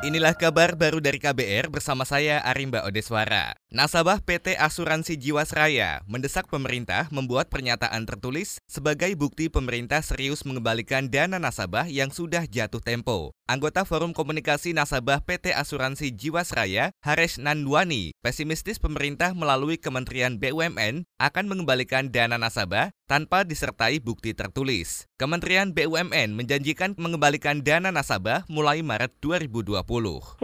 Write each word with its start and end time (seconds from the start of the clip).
Inilah 0.00 0.32
kabar 0.32 0.80
baru 0.80 0.96
dari 0.96 1.20
KBR 1.20 1.68
bersama 1.68 2.08
saya 2.08 2.40
Arimba 2.40 2.88
Odeswara. 2.88 3.59
Nasabah 3.70 4.18
PT 4.18 4.58
Asuransi 4.58 5.14
Jiwasraya 5.14 6.02
mendesak 6.10 6.50
pemerintah 6.50 7.06
membuat 7.14 7.54
pernyataan 7.54 8.02
tertulis 8.02 8.58
sebagai 8.66 9.14
bukti 9.14 9.46
pemerintah 9.46 10.02
serius 10.02 10.42
mengembalikan 10.42 11.06
dana 11.06 11.38
nasabah 11.38 11.86
yang 11.86 12.10
sudah 12.10 12.50
jatuh 12.50 12.82
tempo. 12.82 13.30
Anggota 13.46 13.86
Forum 13.86 14.10
Komunikasi 14.10 14.74
Nasabah 14.74 15.22
PT 15.22 15.54
Asuransi 15.54 16.10
Jiwasraya, 16.10 16.90
Haresh 17.02 17.38
Nandwani, 17.38 18.10
pesimistis 18.26 18.82
pemerintah 18.82 19.38
melalui 19.38 19.78
Kementerian 19.78 20.38
BUMN 20.38 21.06
akan 21.22 21.44
mengembalikan 21.46 22.10
dana 22.10 22.42
nasabah 22.42 22.90
tanpa 23.10 23.42
disertai 23.42 23.98
bukti 23.98 24.34
tertulis. 24.38 25.06
Kementerian 25.18 25.74
BUMN 25.74 26.38
menjanjikan 26.38 26.94
mengembalikan 26.94 27.62
dana 27.62 27.90
nasabah 27.90 28.46
mulai 28.46 28.86
Maret 28.86 29.18
2020. 29.18 29.82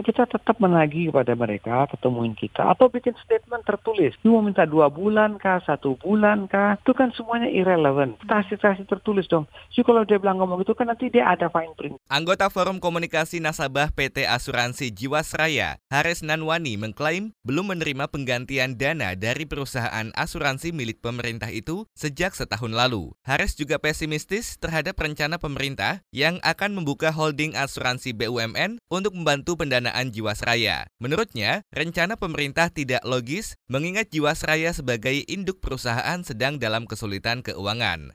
Kita 0.03 0.27
tetap 0.27 0.59
menagih 0.59 1.11
kepada 1.11 1.31
mereka, 1.31 1.87
ketemuin 1.95 2.35
kita, 2.35 2.75
atau 2.75 2.91
bikin 2.91 3.16
statement 3.25 3.65
tertulis. 3.65 4.13
Lu 4.21 4.37
mau 4.37 4.45
minta 4.45 4.67
dua 4.67 4.91
bulan 4.91 5.41
kah, 5.41 5.57
satu 5.65 5.97
bulan 5.97 6.45
kah, 6.45 6.77
itu 6.77 6.93
kan 6.93 7.09
semuanya 7.17 7.49
irrelevant. 7.49 8.19
Kasih-kasih 8.29 8.85
tertulis 8.85 9.25
dong. 9.25 9.49
Jadi 9.73 9.81
kalau 9.81 10.05
dia 10.05 10.21
bilang 10.21 10.37
ngomong 10.37 10.61
itu 10.61 10.77
kan 10.77 10.91
nanti 10.91 11.09
dia 11.09 11.25
ada 11.25 11.49
fine 11.49 11.73
print. 11.73 11.97
Anggota 12.11 12.51
Forum 12.53 12.77
Komunikasi 12.77 13.41
Nasabah 13.41 13.89
PT 13.89 14.29
Asuransi 14.29 14.93
Jiwasraya, 14.93 15.81
Haris 15.89 16.21
Nanwani 16.21 16.77
mengklaim 16.77 17.33
belum 17.41 17.73
menerima 17.73 18.05
penggantian 18.11 18.77
dana 18.77 19.17
dari 19.17 19.49
perusahaan 19.49 20.13
asuransi 20.13 20.75
milik 20.75 20.99
pemerintah 20.99 21.49
itu 21.49 21.87
sejak 21.95 22.35
setahun 22.35 22.67
tahun 22.67 22.75
lalu. 22.75 23.15
Haris 23.23 23.55
juga 23.55 23.79
pesimistis 23.79 24.59
terhadap 24.59 24.99
rencana 24.99 25.39
pemerintah 25.39 26.03
yang 26.11 26.43
akan 26.43 26.75
membuka 26.75 27.15
holding 27.15 27.55
asuransi 27.55 28.11
BUMN 28.11 28.83
untuk 28.91 29.15
membantu 29.15 29.55
pendanaan 29.55 30.11
Jiwasraya. 30.11 30.91
Menurutnya, 30.99 31.63
rencana 31.71 32.19
pemerintah 32.19 32.67
tidak 32.67 33.06
logis 33.07 33.55
mengingat 33.71 34.11
Jiwasraya 34.11 34.75
sebagai 34.75 35.23
induk 35.25 35.63
perusahaan 35.63 36.19
sedang 36.21 36.59
dalam 36.59 36.83
kesulitan 36.83 37.39
keuangan. 37.39 38.13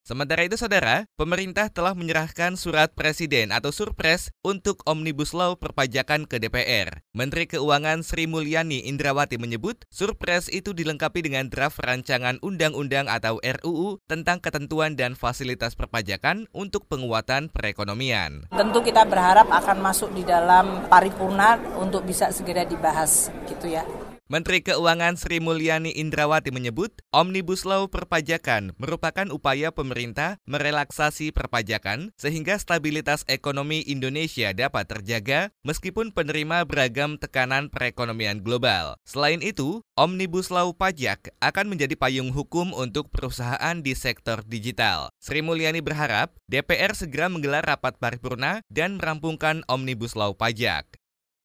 Sementara 0.00 0.42
itu, 0.42 0.56
saudara, 0.56 1.04
pemerintah 1.14 1.68
telah 1.68 1.92
menyerahkan 1.92 2.56
surat 2.56 2.90
presiden 2.96 3.52
atau 3.52 3.68
surpres 3.68 4.32
untuk 4.40 4.80
Omnibus 4.88 5.36
Law 5.36 5.60
perpajakan 5.60 6.24
ke 6.24 6.40
DPR. 6.40 7.04
Menteri 7.12 7.44
Keuangan 7.44 8.00
Sri 8.00 8.24
Mulyani 8.24 8.88
Indrawati 8.88 9.36
menyebut, 9.36 9.84
surpres 9.92 10.48
itu 10.48 10.72
dilengkapi 10.72 11.20
dengan 11.20 11.52
draft 11.52 11.78
rancangan 11.84 12.40
undang-undang 12.40 13.12
atau 13.12 13.38
RUU 13.44 14.00
tentang 14.08 14.40
ketentuan 14.40 14.96
dan 14.96 15.14
fasilitas 15.14 15.76
perpajakan 15.76 16.48
untuk 16.56 16.88
penguatan 16.88 17.52
perekonomian. 17.52 18.48
Tentu 18.50 18.80
kita 18.80 19.04
berharap 19.04 19.52
akan 19.52 19.78
masuk 19.84 20.10
di 20.16 20.24
dalam 20.24 20.88
paripurna 20.88 21.60
untuk 21.76 22.08
bisa 22.08 22.32
segera 22.32 22.64
dibahas, 22.64 23.28
gitu 23.46 23.68
ya. 23.68 23.84
Menteri 24.30 24.62
Keuangan 24.62 25.18
Sri 25.18 25.42
Mulyani 25.42 25.90
Indrawati 25.90 26.54
menyebut, 26.54 27.02
Omnibus 27.10 27.66
Law 27.66 27.90
perpajakan 27.90 28.78
merupakan 28.78 29.26
upaya 29.34 29.74
pemerintah 29.74 30.38
merelaksasi 30.46 31.34
perpajakan 31.34 32.14
sehingga 32.14 32.54
stabilitas 32.54 33.26
ekonomi 33.26 33.82
Indonesia 33.82 34.54
dapat 34.54 34.86
terjaga 34.86 35.50
meskipun 35.66 36.14
penerima 36.14 36.62
beragam 36.62 37.18
tekanan 37.18 37.74
perekonomian 37.74 38.38
global. 38.46 38.94
Selain 39.02 39.42
itu, 39.42 39.82
Omnibus 39.98 40.54
Law 40.54 40.70
pajak 40.78 41.34
akan 41.42 41.66
menjadi 41.66 41.98
payung 41.98 42.30
hukum 42.30 42.70
untuk 42.70 43.10
perusahaan 43.10 43.82
di 43.82 43.98
sektor 43.98 44.46
digital. 44.46 45.10
Sri 45.18 45.42
Mulyani 45.42 45.82
berharap 45.82 46.38
DPR 46.46 46.94
segera 46.94 47.26
menggelar 47.26 47.66
rapat 47.66 47.98
paripurna 47.98 48.62
dan 48.70 48.94
merampungkan 48.94 49.66
Omnibus 49.66 50.14
Law 50.14 50.38
pajak. 50.38 51.00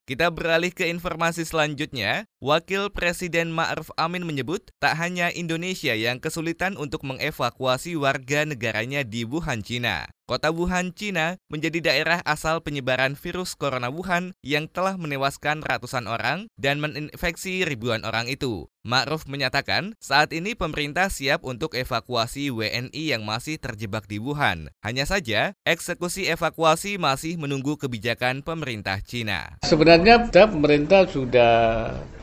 Kita 0.06 0.30
beralih 0.30 0.70
ke 0.70 0.86
informasi 0.86 1.42
selanjutnya. 1.42 2.30
Wakil 2.36 2.92
Presiden 2.92 3.48
Ma'ruf 3.48 3.88
Amin 3.96 4.28
menyebut 4.28 4.68
tak 4.76 5.00
hanya 5.00 5.32
Indonesia 5.32 5.96
yang 5.96 6.20
kesulitan 6.20 6.76
untuk 6.76 7.00
mengevakuasi 7.00 7.96
warga 7.96 8.44
negaranya 8.44 9.08
di 9.08 9.24
Wuhan, 9.24 9.64
Cina. 9.64 10.12
Kota 10.26 10.50
Wuhan, 10.50 10.90
Cina 10.90 11.38
menjadi 11.46 11.78
daerah 11.80 12.18
asal 12.26 12.58
penyebaran 12.58 13.14
virus 13.14 13.54
corona 13.54 13.94
Wuhan 13.94 14.34
yang 14.42 14.66
telah 14.66 14.98
menewaskan 14.98 15.62
ratusan 15.62 16.10
orang 16.10 16.50
dan 16.58 16.82
menginfeksi 16.82 17.62
ribuan 17.62 18.02
orang 18.02 18.26
itu. 18.26 18.66
Ma'ruf 18.82 19.30
menyatakan 19.30 19.94
saat 20.02 20.34
ini 20.34 20.58
pemerintah 20.58 21.14
siap 21.14 21.46
untuk 21.46 21.78
evakuasi 21.78 22.50
WNI 22.50 23.16
yang 23.16 23.22
masih 23.22 23.62
terjebak 23.62 24.10
di 24.10 24.18
Wuhan. 24.18 24.74
Hanya 24.82 25.06
saja, 25.06 25.54
eksekusi 25.62 26.26
evakuasi 26.26 26.98
masih 26.98 27.38
menunggu 27.38 27.78
kebijakan 27.78 28.42
pemerintah 28.42 28.98
Cina. 29.06 29.62
Sebenarnya 29.62 30.26
pemerintah 30.26 31.06
sudah 31.06 31.54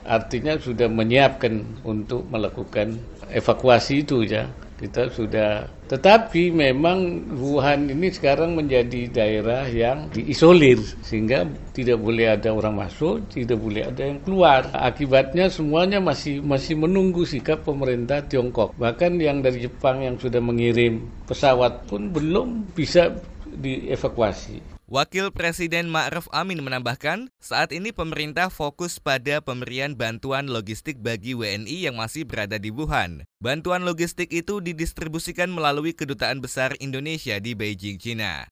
artinya 0.04 0.60
sudah 0.60 0.88
menyiapkan 0.92 1.84
untuk 1.88 2.28
melakukan 2.28 3.00
evakuasi 3.32 4.04
itu 4.04 4.28
ya 4.28 4.48
kita 4.80 5.08
sudah 5.12 5.68
tetapi 5.94 6.50
memang 6.50 7.30
Wuhan 7.38 7.86
ini 7.86 8.10
sekarang 8.10 8.58
menjadi 8.58 9.14
daerah 9.14 9.70
yang 9.70 10.10
diisolir 10.10 10.82
sehingga 11.06 11.46
tidak 11.70 12.02
boleh 12.02 12.34
ada 12.34 12.50
orang 12.50 12.82
masuk, 12.82 13.30
tidak 13.30 13.62
boleh 13.62 13.86
ada 13.86 14.02
yang 14.02 14.18
keluar. 14.26 14.74
Akibatnya 14.74 15.54
semuanya 15.54 16.02
masih 16.02 16.42
masih 16.42 16.82
menunggu 16.82 17.30
sikap 17.30 17.62
pemerintah 17.62 18.26
Tiongkok. 18.26 18.74
Bahkan 18.74 19.22
yang 19.22 19.46
dari 19.46 19.70
Jepang 19.70 20.02
yang 20.02 20.18
sudah 20.18 20.42
mengirim 20.42 21.06
pesawat 21.30 21.86
pun 21.86 22.10
belum 22.10 22.74
bisa 22.74 23.14
dievakuasi. 23.54 24.83
Wakil 24.94 25.34
Presiden 25.34 25.90
Ma'ruf 25.90 26.30
Amin 26.30 26.62
menambahkan, 26.62 27.34
saat 27.42 27.74
ini 27.74 27.90
pemerintah 27.90 28.54
fokus 28.54 29.02
pada 29.02 29.42
pemberian 29.42 29.98
bantuan 29.98 30.46
logistik 30.46 31.02
bagi 31.02 31.34
WNI 31.34 31.90
yang 31.90 31.98
masih 31.98 32.30
berada 32.30 32.62
di 32.62 32.70
Wuhan. 32.70 33.26
Bantuan 33.42 33.90
logistik 33.90 34.30
itu 34.30 34.62
didistribusikan 34.62 35.50
melalui 35.50 35.98
Kedutaan 35.98 36.46
Besar 36.46 36.78
Indonesia 36.78 37.42
di 37.42 37.58
Beijing, 37.58 37.98
China. 37.98 38.46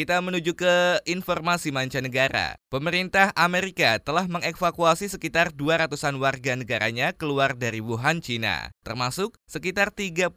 Kita 0.00 0.16
menuju 0.16 0.56
ke 0.56 1.04
informasi 1.04 1.76
mancanegara. 1.76 2.56
Pemerintah 2.72 3.36
Amerika 3.36 4.00
telah 4.00 4.24
mengevakuasi 4.24 5.12
sekitar 5.12 5.52
200-an 5.52 6.16
warga 6.16 6.56
negaranya 6.56 7.12
keluar 7.12 7.52
dari 7.52 7.84
Wuhan, 7.84 8.24
China, 8.24 8.72
termasuk 8.80 9.36
sekitar 9.44 9.92
36 9.92 10.32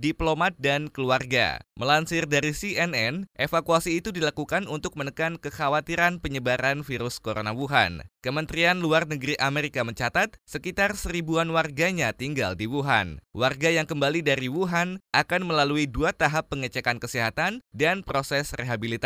diplomat 0.00 0.56
dan 0.56 0.88
keluarga. 0.88 1.60
Melansir 1.76 2.24
dari 2.24 2.56
CNN, 2.56 3.28
evakuasi 3.36 4.00
itu 4.00 4.16
dilakukan 4.16 4.64
untuk 4.64 4.96
menekan 4.96 5.36
kekhawatiran 5.36 6.16
penyebaran 6.16 6.80
virus 6.80 7.20
corona 7.20 7.52
Wuhan. 7.52 8.08
Kementerian 8.22 8.78
Luar 8.80 9.04
Negeri 9.10 9.34
Amerika 9.42 9.82
mencatat 9.82 10.38
sekitar 10.46 10.94
seribuan 10.94 11.50
warganya 11.50 12.14
tinggal 12.14 12.54
di 12.54 12.70
Wuhan. 12.70 13.20
Warga 13.34 13.74
yang 13.74 13.90
kembali 13.90 14.22
dari 14.22 14.46
Wuhan 14.46 15.02
akan 15.10 15.42
melalui 15.42 15.90
dua 15.90 16.14
tahap 16.14 16.48
pengecekan 16.48 17.02
kesehatan 17.02 17.66
dan 17.74 18.06
proses 18.06 18.54
rehabilitasi. 18.54 19.01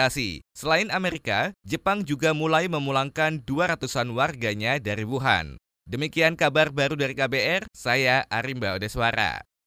Selain 0.53 0.93
Amerika, 0.93 1.57
Jepang 1.65 2.05
juga 2.05 2.37
mulai 2.37 2.69
memulangkan 2.69 3.41
200-an 3.41 4.13
warganya 4.13 4.77
dari 4.77 5.09
Wuhan. 5.09 5.57
Demikian 5.89 6.37
kabar 6.37 6.75
baru 6.75 6.99
dari 6.99 7.15
KBR, 7.17 7.71
saya 7.73 8.29
Arimba 8.29 8.77
Odeswara. 8.77 9.47